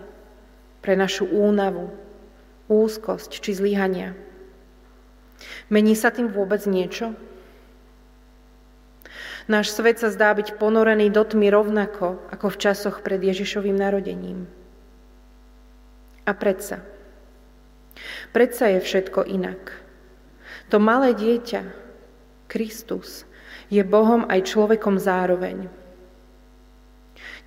pre 0.84 1.00
našu 1.00 1.24
únavu, 1.24 1.88
úzkosť 2.68 3.40
či 3.40 3.56
zlyhania? 3.56 4.12
Mení 5.72 5.96
sa 5.96 6.12
tým 6.12 6.28
vôbec 6.28 6.60
niečo? 6.68 7.16
Náš 9.48 9.72
svet 9.72 10.04
sa 10.04 10.12
zdá 10.12 10.36
byť 10.36 10.60
ponorený 10.60 11.08
do 11.16 11.24
tmy 11.24 11.48
rovnako 11.48 12.20
ako 12.28 12.52
v 12.52 12.60
časoch 12.60 13.08
pred 13.08 13.24
Ježišovým 13.24 13.78
narodením. 13.80 14.52
A 16.28 16.36
predsa. 16.36 16.84
Predsa 18.36 18.68
je 18.76 18.84
všetko 18.84 19.32
inak. 19.32 19.80
To 20.68 20.76
malé 20.76 21.16
dieťa, 21.16 21.64
Kristus, 22.52 23.24
je 23.72 23.80
Bohom 23.80 24.28
aj 24.28 24.52
človekom 24.52 25.00
zároveň. 25.00 25.72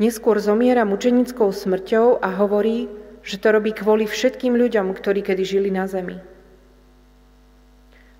Neskôr 0.00 0.40
zomiera 0.40 0.88
mučenickou 0.88 1.52
smrťou 1.52 2.24
a 2.24 2.32
hovorí, 2.40 2.88
že 3.20 3.36
to 3.36 3.52
robí 3.52 3.76
kvôli 3.76 4.08
všetkým 4.08 4.56
ľuďom, 4.56 4.96
ktorí 4.96 5.20
kedy 5.20 5.44
žili 5.44 5.68
na 5.68 5.84
zemi. 5.84 6.24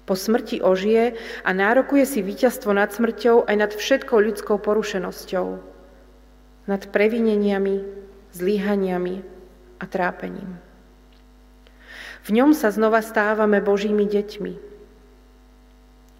Po 0.05 0.13
smrti 0.13 0.61
ožije 0.61 1.17
a 1.49 1.51
nárokuje 1.57 2.05
si 2.05 2.21
víťazstvo 2.21 2.77
nad 2.77 2.93
smrťou 2.93 3.49
aj 3.49 3.57
nad 3.57 3.73
všetkou 3.73 4.21
ľudskou 4.21 4.61
porušenosťou. 4.61 5.47
Nad 6.69 6.83
previneniami, 6.93 7.81
zlíhaniami 8.37 9.17
a 9.81 9.85
trápením. 9.89 10.68
V 12.29 12.37
ňom 12.37 12.53
sa 12.53 12.69
znova 12.69 13.01
stávame 13.01 13.65
Božími 13.65 14.05
deťmi. 14.05 14.53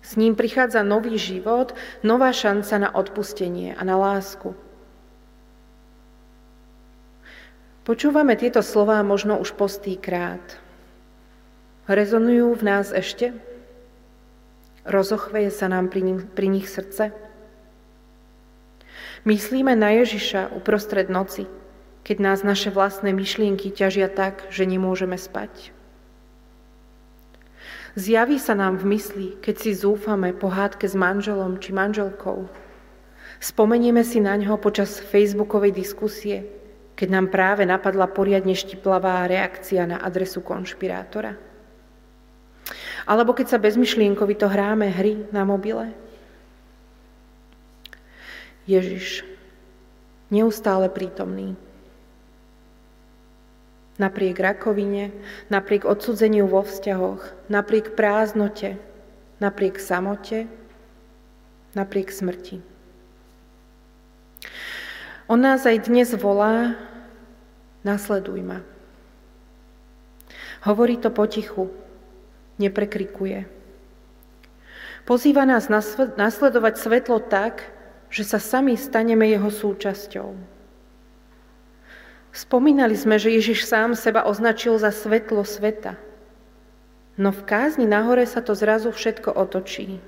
S 0.01 0.17
ním 0.17 0.33
prichádza 0.33 0.81
nový 0.81 1.21
život, 1.21 1.77
nová 2.01 2.33
šanca 2.33 2.81
na 2.81 2.89
odpustenie 2.97 3.77
a 3.77 3.85
na 3.85 4.01
lásku. 4.01 4.57
Počúvame 7.85 8.41
tieto 8.41 8.65
slová 8.65 9.05
možno 9.05 9.37
už 9.37 9.53
postýkrát. 9.53 10.41
Rezonujú 11.85 12.57
v 12.57 12.63
nás 12.65 12.89
ešte? 12.89 13.37
Rozochveje 14.89 15.53
sa 15.53 15.69
nám 15.69 15.93
pri 15.93 16.01
nich, 16.09 16.25
pri 16.25 16.49
nich 16.49 16.73
srdce? 16.73 17.13
Myslíme 19.29 19.77
na 19.77 19.93
Ježiša 19.93 20.57
uprostred 20.57 21.13
noci, 21.13 21.45
keď 22.01 22.17
nás 22.17 22.41
naše 22.41 22.73
vlastné 22.73 23.13
myšlienky 23.13 23.69
ťažia 23.69 24.09
tak, 24.09 24.49
že 24.49 24.65
nemôžeme 24.65 25.21
spať? 25.21 25.77
Zjaví 27.99 28.39
sa 28.39 28.55
nám 28.55 28.79
v 28.79 28.95
mysli, 28.95 29.27
keď 29.43 29.55
si 29.59 29.75
zúfame 29.75 30.31
po 30.31 30.47
hádke 30.47 30.87
s 30.87 30.95
manželom 30.95 31.59
či 31.59 31.75
manželkou. 31.75 32.47
Spomenieme 33.43 34.07
si 34.07 34.23
na 34.23 34.39
ňo 34.39 34.55
počas 34.63 35.03
facebookovej 35.03 35.75
diskusie, 35.75 36.47
keď 36.95 37.09
nám 37.11 37.27
práve 37.35 37.67
napadla 37.67 38.07
poriadne 38.07 38.55
štiplavá 38.55 39.27
reakcia 39.27 39.83
na 39.83 39.99
adresu 39.99 40.47
konšpirátora. 40.47 41.35
Alebo 43.03 43.35
keď 43.35 43.59
sa 43.59 43.59
bezmyšlienkovito 43.59 44.47
hráme 44.47 44.95
hry 44.95 45.27
na 45.35 45.43
mobile. 45.43 45.91
Ježiš, 48.71 49.27
neustále 50.31 50.87
prítomný. 50.87 51.59
Napriek 53.99 54.39
rakovine, 54.39 55.11
napriek 55.51 55.83
odsudzeniu 55.83 56.47
vo 56.47 56.63
vzťahoch, 56.63 57.51
napriek 57.51 57.99
prázdnote, 57.99 58.79
napriek 59.43 59.83
samote, 59.83 60.47
napriek 61.75 62.15
smrti. 62.15 62.63
On 65.27 65.37
nás 65.37 65.67
aj 65.67 65.91
dnes 65.91 66.15
volá, 66.15 66.79
nasleduj 67.83 68.39
ma. 68.41 68.63
Hovorí 70.63 70.95
to 70.97 71.11
potichu, 71.11 71.69
neprekrikuje. 72.63 73.51
Pozýva 75.05 75.43
nás 75.43 75.67
nasledovať 76.15 76.75
svetlo 76.79 77.19
tak, 77.19 77.67
že 78.09 78.23
sa 78.23 78.39
sami 78.39 78.79
staneme 78.79 79.27
jeho 79.29 79.51
súčasťou. 79.51 80.58
Spomínali 82.33 82.95
sme, 82.95 83.17
že 83.17 83.33
Ježiš 83.33 83.65
sám 83.65 83.97
seba 83.97 84.29
označil 84.29 84.77
za 84.77 84.93
svetlo 84.93 85.43
sveta. 85.43 85.97
No 87.19 87.35
v 87.35 87.41
kázni 87.49 87.89
nahore 87.89 88.23
sa 88.29 88.45
to 88.45 88.55
zrazu 88.55 88.95
všetko 88.95 89.35
otočí. 89.35 89.99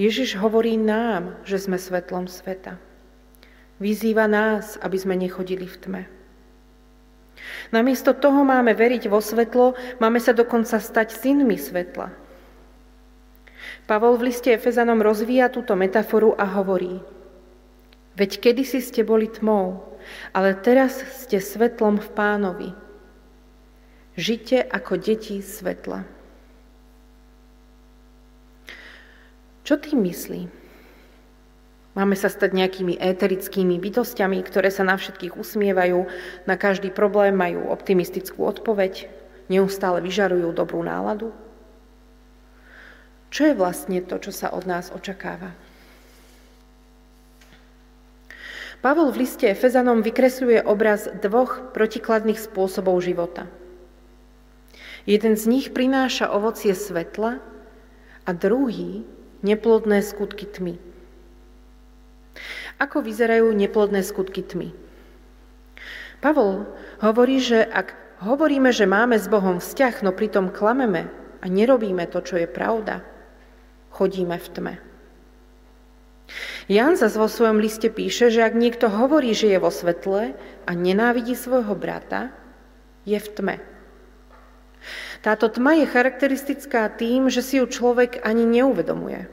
Ježiš 0.00 0.40
hovorí 0.40 0.80
nám, 0.80 1.36
že 1.44 1.60
sme 1.60 1.76
svetlom 1.76 2.26
sveta. 2.26 2.80
Vyzýva 3.78 4.26
nás, 4.26 4.80
aby 4.80 4.96
sme 4.96 5.14
nechodili 5.14 5.68
v 5.68 5.76
tme. 5.76 6.02
Namiesto 7.72 8.12
toho 8.16 8.44
máme 8.44 8.72
veriť 8.76 9.08
vo 9.08 9.20
svetlo, 9.20 9.76
máme 10.02 10.20
sa 10.20 10.32
dokonca 10.32 10.80
stať 10.80 11.14
synmi 11.16 11.56
svetla. 11.56 12.12
Pavol 13.84 14.16
v 14.18 14.32
liste 14.32 14.50
Efezanom 14.50 15.00
rozvíja 15.00 15.52
túto 15.52 15.76
metaforu 15.76 16.34
a 16.36 16.44
hovorí 16.48 17.19
Veď 18.18 18.40
kedysi 18.42 18.82
ste 18.82 19.06
boli 19.06 19.30
tmou, 19.30 19.86
ale 20.34 20.58
teraz 20.58 20.98
ste 21.22 21.38
svetlom 21.38 22.02
v 22.02 22.08
pánovi. 22.14 22.70
Žite 24.18 24.66
ako 24.66 24.98
deti 24.98 25.38
svetla. 25.38 26.02
Čo 29.62 29.78
tým 29.78 30.02
myslí? 30.02 30.50
Máme 31.94 32.14
sa 32.14 32.30
stať 32.30 32.54
nejakými 32.54 32.98
éterickými 32.98 33.78
bytostiami, 33.78 34.42
ktoré 34.46 34.70
sa 34.70 34.86
na 34.86 34.94
všetkých 34.94 35.34
usmievajú, 35.34 36.06
na 36.46 36.54
každý 36.54 36.90
problém 36.90 37.34
majú 37.34 37.70
optimistickú 37.70 38.46
odpoveď, 38.46 39.10
neustále 39.50 39.98
vyžarujú 40.02 40.54
dobrú 40.54 40.82
náladu? 40.86 41.34
Čo 43.30 43.50
je 43.50 43.54
vlastne 43.54 44.02
to, 44.02 44.18
čo 44.18 44.34
sa 44.34 44.50
od 44.50 44.66
nás 44.66 44.90
očakáva? 44.90 45.54
Pavol 48.80 49.12
v 49.12 49.28
liste 49.28 49.44
Efezanom 49.44 50.00
vykresľuje 50.00 50.64
obraz 50.64 51.04
dvoch 51.20 51.76
protikladných 51.76 52.40
spôsobov 52.40 52.96
života. 53.04 53.44
Jeden 55.04 55.36
z 55.36 55.44
nich 55.52 55.66
prináša 55.68 56.32
ovocie 56.32 56.72
svetla 56.72 57.44
a 58.24 58.30
druhý 58.32 59.04
neplodné 59.44 60.00
skutky 60.00 60.48
tmy. 60.48 60.80
Ako 62.80 63.04
vyzerajú 63.04 63.52
neplodné 63.52 64.00
skutky 64.00 64.40
tmy? 64.40 64.72
Pavol 66.24 66.64
hovorí, 67.04 67.36
že 67.36 67.60
ak 67.60 67.92
hovoríme, 68.24 68.72
že 68.72 68.88
máme 68.88 69.20
s 69.20 69.28
Bohom 69.28 69.60
vzťah, 69.60 70.04
no 70.04 70.12
pritom 70.16 70.48
klameme 70.48 71.12
a 71.40 71.46
nerobíme 71.48 72.08
to, 72.08 72.24
čo 72.24 72.40
je 72.40 72.48
pravda, 72.48 73.04
chodíme 73.92 74.40
v 74.40 74.48
tme. 74.56 74.74
Jan 76.70 76.94
zase 76.94 77.18
vo 77.18 77.26
svojom 77.26 77.58
liste 77.58 77.90
píše, 77.90 78.30
že 78.30 78.46
ak 78.46 78.54
niekto 78.54 78.86
hovorí, 78.86 79.34
že 79.34 79.50
je 79.50 79.58
vo 79.58 79.74
svetle 79.74 80.38
a 80.38 80.70
nenávidí 80.70 81.34
svojho 81.34 81.74
brata, 81.74 82.30
je 83.02 83.18
v 83.18 83.28
tme. 83.34 83.56
Táto 85.18 85.50
tma 85.50 85.82
je 85.82 85.90
charakteristická 85.90 86.86
tým, 86.94 87.26
že 87.26 87.42
si 87.42 87.58
ju 87.58 87.66
človek 87.66 88.22
ani 88.22 88.46
neuvedomuje. 88.46 89.26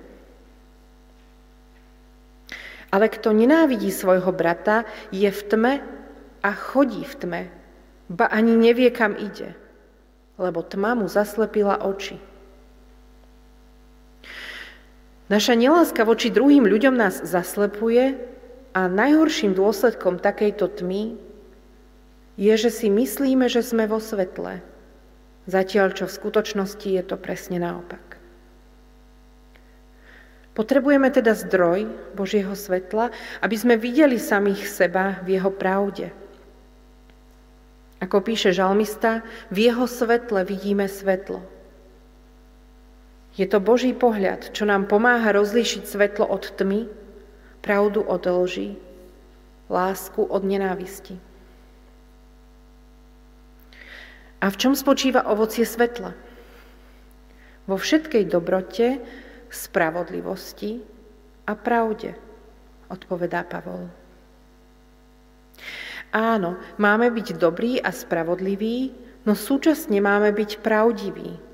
Ale 2.89 3.05
kto 3.05 3.29
nenávidí 3.37 3.93
svojho 3.93 4.33
brata, 4.33 4.89
je 5.13 5.29
v 5.29 5.41
tme 5.45 5.73
a 6.41 6.49
chodí 6.57 7.05
v 7.05 7.15
tme, 7.21 7.41
ba 8.09 8.25
ani 8.33 8.57
nevie, 8.57 8.89
kam 8.89 9.13
ide, 9.13 9.53
lebo 10.41 10.65
tma 10.65 10.97
mu 10.97 11.05
zaslepila 11.05 11.85
oči. 11.85 12.17
Naša 15.27 15.59
neláska 15.59 16.07
voči 16.07 16.31
druhým 16.31 16.63
ľuďom 16.63 16.95
nás 16.95 17.19
zaslepuje 17.19 18.15
a 18.71 18.87
najhorším 18.87 19.51
dôsledkom 19.51 20.23
takejto 20.23 20.71
tmy 20.71 21.19
je, 22.39 22.53
že 22.55 22.71
si 22.71 22.87
myslíme, 22.87 23.51
že 23.51 23.59
sme 23.59 23.91
vo 23.91 23.99
svetle, 23.99 24.63
zatiaľ 25.43 25.91
čo 25.91 26.07
v 26.07 26.15
skutočnosti 26.15 26.87
je 26.87 27.03
to 27.03 27.19
presne 27.19 27.59
naopak. 27.59 27.99
Potrebujeme 30.55 31.11
teda 31.11 31.35
zdroj 31.37 31.91
Božieho 32.17 32.55
svetla, 32.55 33.11
aby 33.43 33.55
sme 33.59 33.75
videli 33.77 34.17
samých 34.17 34.63
seba 34.65 35.19
v 35.27 35.37
jeho 35.37 35.51
pravde. 35.53 36.09
Ako 37.99 38.23
píše 38.23 38.55
žalmista, 38.55 39.27
v 39.53 39.69
jeho 39.69 39.85
svetle 39.85 40.47
vidíme 40.47 40.87
svetlo. 40.87 41.56
Je 43.37 43.45
to 43.45 43.61
Boží 43.61 43.93
pohľad, 43.93 44.49
čo 44.49 44.65
nám 44.65 44.89
pomáha 44.89 45.29
rozlíšiť 45.29 45.85
svetlo 45.85 46.25
od 46.25 46.57
tmy, 46.57 46.89
pravdu 47.61 48.01
od 48.01 48.25
lži, 48.25 48.73
lásku 49.69 50.25
od 50.25 50.41
nenávisti. 50.41 51.21
A 54.41 54.49
v 54.49 54.57
čom 54.57 54.73
spočíva 54.73 55.29
ovocie 55.29 55.69
svetla? 55.69 56.17
Vo 57.69 57.77
všetkej 57.77 58.25
dobrote, 58.25 59.01
spravodlivosti 59.53 60.81
a 61.45 61.53
pravde, 61.53 62.17
odpovedá 62.89 63.45
Pavol. 63.45 63.85
Áno, 66.09 66.57
máme 66.81 67.11
byť 67.13 67.37
dobrí 67.37 67.77
a 67.77 67.93
spravodliví, 67.93 68.95
no 69.27 69.37
súčasne 69.37 69.99
máme 70.01 70.31
byť 70.33 70.63
pravdiví. 70.63 71.46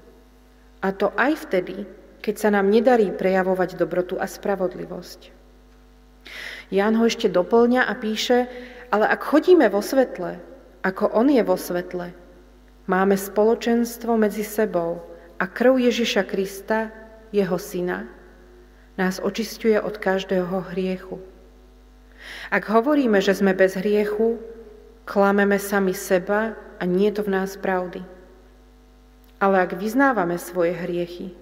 A 0.83 0.91
to 0.91 1.15
aj 1.15 1.47
vtedy, 1.47 1.87
keď 2.19 2.35
sa 2.35 2.49
nám 2.51 2.67
nedarí 2.67 3.09
prejavovať 3.09 3.79
dobrotu 3.79 4.19
a 4.19 4.27
spravodlivosť. 4.27 5.31
Ján 6.71 6.99
ho 6.99 7.07
ešte 7.07 7.31
doplňa 7.31 7.87
a 7.87 7.93
píše, 7.95 8.51
ale 8.91 9.07
ak 9.07 9.23
chodíme 9.23 9.71
vo 9.71 9.79
svetle, 9.79 10.43
ako 10.83 11.07
on 11.15 11.31
je 11.31 11.43
vo 11.43 11.55
svetle, 11.55 12.11
Máme 12.83 13.15
spoločenstvo 13.15 14.19
medzi 14.19 14.43
sebou 14.43 14.99
a 15.39 15.47
krv 15.47 15.79
Ježiša 15.79 16.27
Krista, 16.27 16.91
jeho 17.31 17.55
syna, 17.55 18.11
nás 18.99 19.23
očistuje 19.23 19.79
od 19.79 19.95
každého 19.95 20.75
hriechu. 20.75 21.23
Ak 22.51 22.67
hovoríme, 22.67 23.23
že 23.23 23.39
sme 23.39 23.55
bez 23.55 23.79
hriechu, 23.79 24.35
klameme 25.07 25.55
sami 25.63 25.95
seba 25.95 26.59
a 26.75 26.83
nie 26.83 27.07
je 27.07 27.15
to 27.15 27.21
v 27.23 27.33
nás 27.39 27.55
pravdy. 27.55 28.03
Ale 29.43 29.67
ak 29.67 29.75
vyznávame 29.75 30.39
svoje 30.39 30.71
hriechy, 30.71 31.35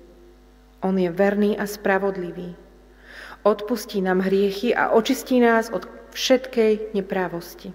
On 0.81 0.97
je 0.97 1.13
verný 1.13 1.53
a 1.61 1.69
spravodlivý. 1.69 2.57
Odpustí 3.45 4.01
nám 4.01 4.25
hriechy 4.25 4.73
a 4.73 4.89
očistí 4.89 5.37
nás 5.37 5.69
od 5.69 5.85
všetkej 6.09 6.97
neprávosti. 6.97 7.69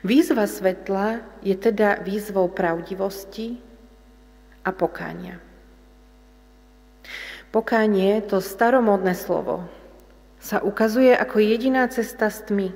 Výzva 0.00 0.48
svetla 0.48 1.20
je 1.44 1.52
teda 1.52 2.00
výzvou 2.00 2.48
pravdivosti 2.48 3.60
a 4.64 4.72
pokánia. 4.72 5.36
Pokánie, 7.52 8.24
to 8.24 8.40
staromodné 8.40 9.12
slovo, 9.12 9.68
sa 10.40 10.64
ukazuje 10.64 11.12
ako 11.12 11.36
jediná 11.44 11.84
cesta 11.92 12.32
z 12.32 12.48
tmy, 12.48 12.68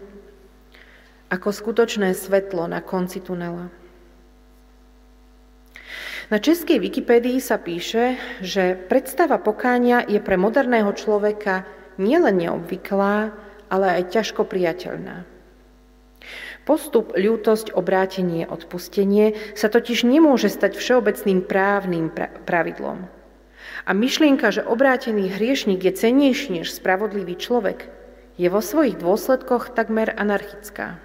ako 1.32 1.48
skutočné 1.48 2.12
svetlo 2.12 2.68
na 2.68 2.84
konci 2.84 3.24
tunela. 3.24 3.72
Na 6.34 6.42
českej 6.42 6.82
Wikipédii 6.82 7.38
sa 7.38 7.62
píše, 7.62 8.18
že 8.42 8.74
predstava 8.74 9.38
pokánia 9.38 10.02
je 10.02 10.18
pre 10.18 10.34
moderného 10.34 10.90
človeka 10.90 11.62
nielen 11.94 12.42
neobvyklá, 12.42 13.30
ale 13.70 13.86
aj 14.02 14.10
ťažko 14.10 14.42
priateľná. 14.42 15.22
Postup, 16.66 17.14
ľútosť, 17.14 17.70
obrátenie, 17.78 18.50
odpustenie 18.50 19.38
sa 19.54 19.70
totiž 19.70 20.02
nemôže 20.02 20.50
stať 20.50 20.74
všeobecným 20.74 21.46
právnym 21.46 22.10
pravidlom. 22.42 23.06
A 23.86 23.90
myšlienka, 23.94 24.50
že 24.50 24.66
obrátený 24.66 25.30
hriešnik 25.38 25.86
je 25.86 25.94
cenejší 25.94 26.50
než 26.50 26.74
spravodlivý 26.74 27.38
človek, 27.38 27.86
je 28.42 28.50
vo 28.50 28.58
svojich 28.58 28.98
dôsledkoch 28.98 29.70
takmer 29.70 30.10
anarchická. 30.10 30.98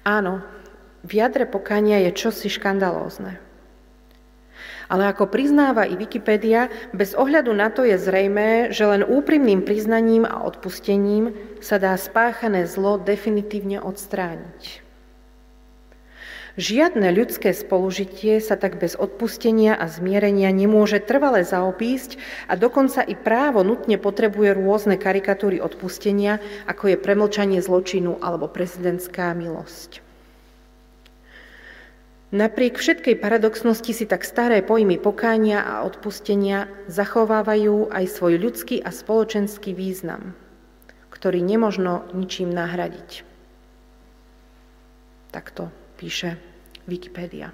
Áno, 0.00 0.40
v 1.00 1.10
jadre 1.16 1.48
pokania 1.48 2.04
je 2.08 2.12
čosi 2.12 2.52
škandalózne. 2.52 3.40
Ale 4.90 5.06
ako 5.06 5.30
priznáva 5.30 5.86
i 5.86 5.94
Wikipedia, 5.94 6.66
bez 6.90 7.14
ohľadu 7.14 7.54
na 7.54 7.70
to 7.70 7.86
je 7.86 7.94
zrejmé, 7.94 8.74
že 8.74 8.82
len 8.90 9.06
úprimným 9.06 9.62
priznaním 9.62 10.26
a 10.26 10.42
odpustením 10.42 11.30
sa 11.62 11.78
dá 11.78 11.94
spáchané 11.94 12.66
zlo 12.66 12.98
definitívne 12.98 13.78
odstrániť. 13.78 14.82
Žiadne 16.58 17.14
ľudské 17.14 17.54
spolužitie 17.54 18.42
sa 18.42 18.58
tak 18.58 18.82
bez 18.82 18.98
odpustenia 18.98 19.78
a 19.78 19.86
zmierenia 19.86 20.50
nemôže 20.50 20.98
trvale 20.98 21.46
zaopísť 21.46 22.18
a 22.50 22.58
dokonca 22.58 23.06
i 23.06 23.14
právo 23.14 23.62
nutne 23.62 23.94
potrebuje 23.94 24.58
rôzne 24.58 24.98
karikatúry 24.98 25.62
odpustenia, 25.62 26.42
ako 26.66 26.90
je 26.90 26.96
premlčanie 26.98 27.62
zločinu 27.62 28.18
alebo 28.18 28.50
prezidentská 28.50 29.30
milosť. 29.38 30.09
Napriek 32.30 32.78
všetkej 32.78 33.18
paradoxnosti 33.18 33.90
si 33.90 34.06
tak 34.06 34.22
staré 34.22 34.62
pojmy 34.62 35.02
pokánia 35.02 35.66
a 35.66 35.82
odpustenia 35.82 36.70
zachovávajú 36.86 37.90
aj 37.90 38.04
svoj 38.06 38.38
ľudský 38.38 38.78
a 38.78 38.94
spoločenský 38.94 39.74
význam, 39.74 40.38
ktorý 41.10 41.42
nemožno 41.42 42.06
ničím 42.14 42.54
nahradiť. 42.54 43.26
Takto 45.34 45.74
píše 45.98 46.38
Wikipédia. 46.86 47.50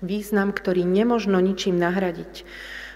Význam, 0.00 0.56
ktorý 0.56 0.80
nemožno 0.88 1.36
ničím 1.44 1.76
nahradiť. 1.76 2.48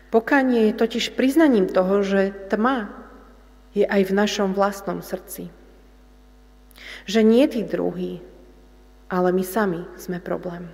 Pokánie 0.09 0.73
je 0.73 0.81
totiž 0.81 1.13
priznaním 1.13 1.69
toho, 1.69 2.01
že 2.01 2.33
tma 2.49 2.89
je 3.77 3.85
aj 3.85 4.01
v 4.09 4.17
našom 4.17 4.57
vlastnom 4.57 5.05
srdci. 5.05 5.53
Že 7.05 7.21
nie 7.21 7.45
tí 7.53 7.61
druhí, 7.61 8.25
ale 9.15 9.31
my 9.31 9.45
sami 9.47 9.79
sme 9.95 10.19
problém. 10.19 10.67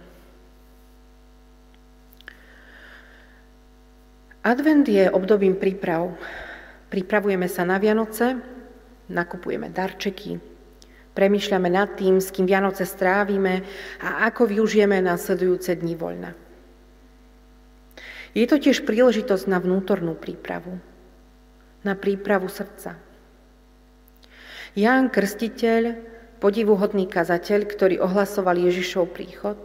Advent 4.41 4.89
je 4.89 5.13
obdobím 5.13 5.61
príprav. 5.61 6.17
Pripravujeme 6.89 7.45
sa 7.45 7.69
na 7.69 7.77
Vianoce, 7.77 8.41
nakupujeme 9.13 9.69
darčeky, 9.69 10.41
premyšľame 11.13 11.69
nad 11.69 11.93
tým, 12.01 12.17
s 12.17 12.33
kým 12.33 12.49
Vianoce 12.49 12.89
strávime 12.89 13.61
a 14.01 14.25
ako 14.33 14.49
využijeme 14.49 14.97
následujúce 15.05 15.77
dni 15.77 15.95
voľna. 16.01 16.33
Je 18.33 18.49
to 18.49 18.57
tiež 18.57 18.89
príležitosť 18.89 19.45
na 19.53 19.61
vnútornú 19.61 20.17
prípravu, 20.17 20.81
na 21.85 21.93
prípravu 21.93 22.49
srdca. 22.49 22.97
Ján 24.73 25.13
Krstiteľ 25.13 25.83
podivuhodný 26.41 27.05
kazateľ, 27.07 27.69
ktorý 27.69 27.97
ohlasoval 28.01 28.57
Ježišov 28.57 29.13
príchod, 29.13 29.61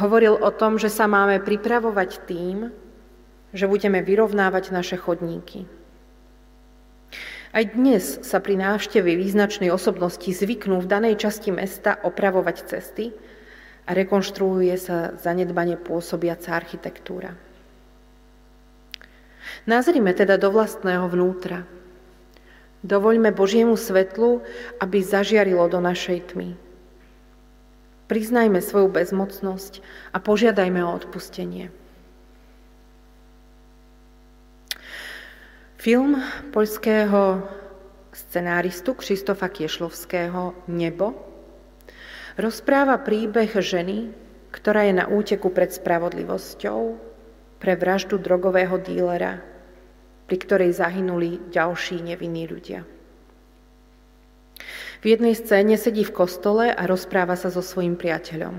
hovoril 0.00 0.40
o 0.40 0.50
tom, 0.50 0.80
že 0.80 0.88
sa 0.88 1.04
máme 1.04 1.44
pripravovať 1.44 2.10
tým, 2.24 2.72
že 3.52 3.68
budeme 3.68 4.00
vyrovnávať 4.00 4.72
naše 4.72 4.96
chodníky. 4.96 5.68
Aj 7.52 7.68
dnes 7.68 8.16
sa 8.24 8.40
pri 8.40 8.56
návšteve 8.56 9.12
význačnej 9.12 9.68
osobnosti 9.68 10.24
zvyknú 10.24 10.80
v 10.80 10.88
danej 10.88 11.20
časti 11.20 11.52
mesta 11.52 12.00
opravovať 12.00 12.56
cesty 12.64 13.12
a 13.84 13.92
rekonštruuje 13.92 14.72
sa 14.80 15.12
zanedbanie 15.20 15.76
pôsobiaca 15.76 16.56
architektúra. 16.56 17.36
Nazrime 19.68 20.16
teda 20.16 20.40
do 20.40 20.48
vlastného 20.48 21.04
vnútra. 21.12 21.68
Dovoľme 22.82 23.30
Božiemu 23.30 23.78
svetlu, 23.78 24.42
aby 24.82 24.98
zažiarilo 25.02 25.70
do 25.70 25.78
našej 25.78 26.34
tmy. 26.34 26.58
Priznajme 28.10 28.58
svoju 28.58 28.90
bezmocnosť 28.90 29.80
a 30.10 30.18
požiadajme 30.18 30.82
o 30.82 30.90
odpustenie. 30.90 31.70
Film 35.78 36.18
poľského 36.54 37.42
scenáristu 38.12 38.94
Kristofa 38.94 39.48
Kiešlovského 39.48 40.54
Nebo 40.70 41.14
rozpráva 42.38 42.98
príbeh 43.00 43.50
ženy, 43.50 44.12
ktorá 44.52 44.86
je 44.86 44.94
na 44.94 45.06
úteku 45.08 45.50
pred 45.50 45.72
spravodlivosťou 45.72 46.80
pre 47.62 47.72
vraždu 47.78 48.18
drogového 48.18 48.74
dílera, 48.78 49.40
pri 50.26 50.36
ktorej 50.38 50.76
zahynuli 50.76 51.40
ďalší 51.50 52.00
nevinní 52.02 52.48
ľudia. 52.48 52.86
V 55.02 55.04
jednej 55.10 55.34
scéne 55.34 55.74
sedí 55.74 56.06
v 56.06 56.14
kostole 56.14 56.70
a 56.70 56.82
rozpráva 56.86 57.34
sa 57.34 57.50
so 57.50 57.58
svojím 57.58 57.98
priateľom. 57.98 58.54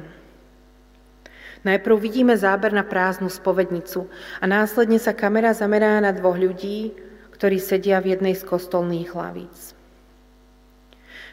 Najprv 1.64 1.96
vidíme 1.96 2.36
záber 2.36 2.76
na 2.76 2.84
prázdnu 2.84 3.32
spovednicu 3.32 4.12
a 4.40 4.44
následne 4.44 5.00
sa 5.00 5.16
kamera 5.16 5.56
zamerá 5.56 6.04
na 6.04 6.12
dvoch 6.12 6.36
ľudí, 6.36 6.92
ktorí 7.40 7.64
sedia 7.64 8.04
v 8.04 8.20
jednej 8.20 8.36
z 8.36 8.44
kostolných 8.44 9.16
hlavíc. 9.16 9.72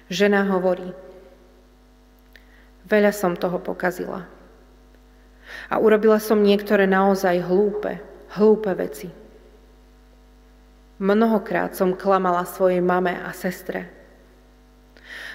Žena 0.06 0.46
hovorí, 0.46 0.94
veľa 2.86 3.10
som 3.10 3.34
toho 3.34 3.58
pokazila. 3.58 4.30
A 5.66 5.82
urobila 5.82 6.22
som 6.22 6.38
niektoré 6.38 6.86
naozaj 6.86 7.42
hlúpe, 7.42 7.98
hlúpe 8.38 8.70
veci. 8.78 9.19
Mnohokrát 11.00 11.72
som 11.72 11.96
klamala 11.96 12.44
svojej 12.44 12.84
mame 12.84 13.16
a 13.16 13.32
sestre. 13.32 13.88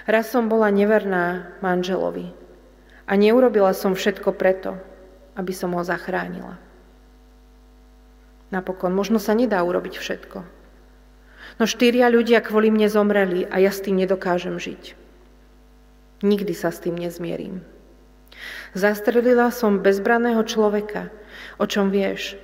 Raz 0.05 0.29
som 0.29 0.45
bola 0.45 0.69
neverná 0.69 1.57
manželovi 1.65 2.29
a 3.09 3.17
neurobila 3.17 3.73
som 3.73 3.97
všetko 3.97 4.37
preto, 4.37 4.77
aby 5.33 5.49
som 5.49 5.73
ho 5.73 5.81
zachránila. 5.81 6.61
Napokon, 8.53 8.93
možno 8.93 9.17
sa 9.17 9.33
nedá 9.33 9.57
urobiť 9.65 9.97
všetko. 9.97 10.39
No 11.57 11.63
štyria 11.65 12.13
ľudia 12.13 12.45
kvôli 12.45 12.69
mne 12.69 12.85
zomreli 12.85 13.49
a 13.49 13.57
ja 13.57 13.73
s 13.73 13.81
tým 13.81 13.97
nedokážem 13.97 14.61
žiť. 14.61 14.93
Nikdy 16.21 16.53
sa 16.53 16.69
s 16.69 16.77
tým 16.77 16.93
nezmierim. 16.93 17.65
Zastrelila 18.77 19.49
som 19.49 19.81
bezbraného 19.81 20.45
človeka, 20.45 21.09
o 21.57 21.65
čom 21.65 21.89
vieš. 21.89 22.37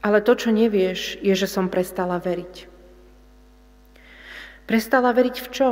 Ale 0.00 0.24
to, 0.24 0.32
čo 0.32 0.48
nevieš, 0.48 1.20
je, 1.20 1.34
že 1.36 1.44
som 1.44 1.68
prestala 1.68 2.16
veriť. 2.16 2.68
Prestala 4.64 5.12
veriť 5.12 5.36
v 5.44 5.48
čo? 5.52 5.68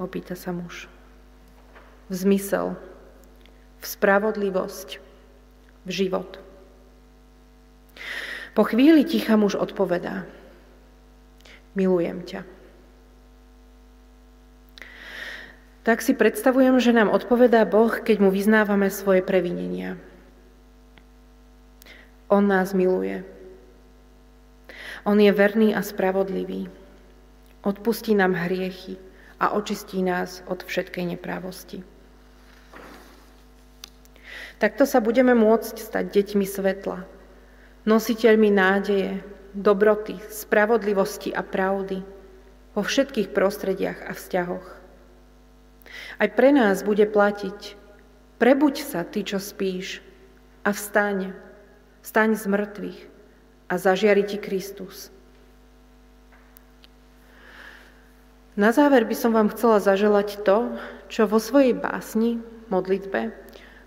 Opýta 0.00 0.32
sa 0.32 0.56
muž. 0.56 0.88
V 2.08 2.14
zmysel, 2.14 2.78
v 3.80 3.84
spravodlivosť, 3.84 4.88
v 5.84 5.90
život. 5.90 6.40
Po 8.56 8.62
chvíli 8.64 9.04
ticha 9.04 9.36
muž 9.36 9.58
odpovedá 9.58 10.24
milujem 11.76 12.24
ťa. 12.24 12.40
Tak 15.84 16.02
si 16.02 16.18
predstavujem, 16.18 16.82
že 16.82 16.90
nám 16.90 17.14
odpovedá 17.14 17.62
Boh, 17.62 17.92
keď 17.92 18.18
mu 18.18 18.34
vyznávame 18.34 18.90
svoje 18.90 19.22
previnenia. 19.22 19.94
On 22.26 22.42
nás 22.42 22.74
miluje. 22.74 23.22
On 25.06 25.14
je 25.14 25.30
verný 25.30 25.70
a 25.70 25.86
spravodlivý. 25.86 26.66
Odpustí 27.62 28.18
nám 28.18 28.34
hriechy 28.34 28.98
a 29.38 29.54
očistí 29.54 30.02
nás 30.02 30.42
od 30.50 30.66
všetkej 30.66 31.14
neprávosti. 31.14 31.86
Takto 34.58 34.82
sa 34.82 34.98
budeme 34.98 35.30
môcť 35.38 35.78
stať 35.78 36.04
deťmi 36.10 36.42
svetla, 36.42 37.06
nositeľmi 37.86 38.50
nádeje, 38.50 39.22
dobroty, 39.54 40.18
spravodlivosti 40.26 41.30
a 41.30 41.46
pravdy 41.46 42.02
vo 42.74 42.82
všetkých 42.82 43.30
prostrediach 43.30 44.10
a 44.10 44.12
vzťahoch. 44.12 44.68
Aj 46.18 46.28
pre 46.34 46.50
nás 46.50 46.82
bude 46.82 47.06
platiť 47.06 47.78
prebuď 48.42 48.74
sa, 48.82 49.06
ty, 49.06 49.22
čo 49.22 49.38
spíš, 49.38 50.02
a 50.66 50.74
vstaň, 50.74 51.30
vstaň 52.02 52.34
z 52.34 52.44
mŕtvych 52.50 53.15
a 53.68 53.74
zažiari 53.78 54.22
ti 54.22 54.38
Kristus. 54.38 55.10
Na 58.56 58.72
záver 58.72 59.04
by 59.04 59.12
som 59.12 59.36
vám 59.36 59.52
chcela 59.52 59.76
zaželať 59.84 60.40
to, 60.40 60.72
čo 61.12 61.28
vo 61.28 61.36
svojej 61.36 61.76
básni, 61.76 62.40
modlitbe, 62.72 63.28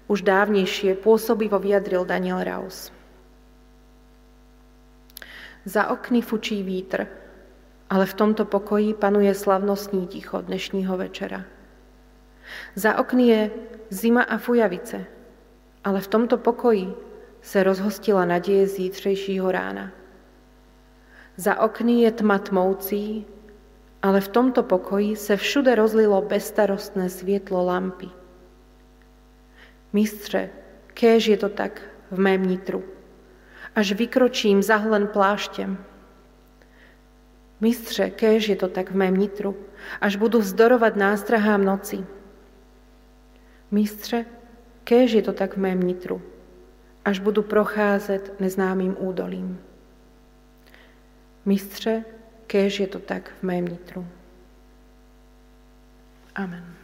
už 0.06 0.22
dávnejšie 0.22 0.94
pôsobivo 1.02 1.58
vyjadril 1.58 2.06
Daniel 2.06 2.46
Raus. 2.46 2.94
Za 5.66 5.90
okny 5.90 6.22
fučí 6.22 6.62
vítr, 6.62 7.10
ale 7.90 8.06
v 8.06 8.14
tomto 8.14 8.46
pokoji 8.46 8.94
panuje 8.94 9.34
slavnostní 9.34 10.08
ticho 10.08 10.42
dnešního 10.42 10.98
večera. 10.98 11.46
Za 12.76 12.98
okny 12.98 13.28
je 13.28 13.42
zima 13.90 14.22
a 14.22 14.38
fujavice, 14.38 15.06
ale 15.84 16.02
v 16.02 16.08
tomto 16.08 16.38
pokoji 16.38 16.94
se 17.42 17.64
rozhostila 17.64 18.26
naděje 18.26 18.68
zítřejšího 18.68 19.52
rána. 19.52 19.92
Za 21.38 21.60
okny 21.60 22.02
je 22.02 22.12
tma 22.12 22.38
tmoucí, 22.38 23.26
ale 24.02 24.22
v 24.22 24.28
tomto 24.28 24.64
pokoji 24.64 25.16
se 25.16 25.38
všude 25.38 25.76
rozlilo 25.76 26.22
bezstarostné 26.22 27.10
světlo 27.10 27.66
lampy. 27.66 28.10
Mistře, 29.94 30.50
kéž 30.94 31.28
je 31.28 31.38
to 31.38 31.50
tak 31.50 31.82
v 32.12 32.20
mém 32.20 32.44
nitru 32.44 32.84
až 33.76 33.92
vykročím 33.92 34.64
zahlen 34.64 35.08
pláštěm. 35.08 35.78
Mistře, 37.62 38.10
kéž 38.10 38.50
je 38.50 38.56
to 38.56 38.68
tak 38.68 38.92
v 38.92 38.96
mém 38.96 39.18
nitru, 39.18 39.58
až 40.02 40.16
budu 40.16 40.40
vzdorovat 40.40 40.96
nástrahám 40.96 41.66
noci. 41.66 42.06
Mistře, 43.72 44.26
kéž 44.84 45.12
je 45.12 45.22
to 45.22 45.34
tak 45.34 45.54
v 45.54 45.58
mém 45.58 45.80
nitru, 45.80 46.22
až 47.10 47.20
budu 47.20 47.44
procházet 47.44 48.40
neznámým 48.40 48.96
údolím. 49.00 49.60
Mistře, 51.46 52.04
kéž 52.48 52.80
je 52.80 52.88
to 52.88 53.00
tak 53.00 53.32
v 53.40 53.44
mém 53.44 53.66
nitru. 53.66 54.08
Amen. 56.36 56.79